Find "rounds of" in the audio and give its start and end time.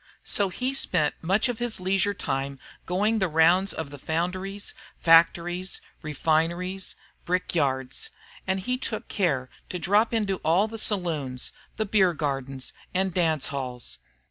3.27-3.91